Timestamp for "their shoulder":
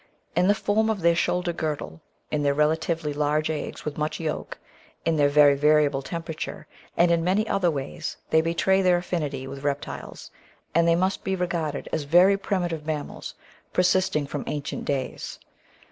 1.01-1.53